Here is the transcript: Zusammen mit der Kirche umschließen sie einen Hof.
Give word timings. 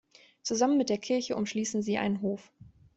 Zusammen 0.41 0.79
mit 0.79 0.89
der 0.89 0.97
Kirche 0.97 1.35
umschließen 1.35 1.83
sie 1.83 1.99
einen 1.99 2.21
Hof. 2.23 2.51